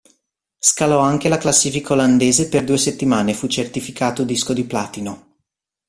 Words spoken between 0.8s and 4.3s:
anche la classifica olandese per due settimane e fu certificato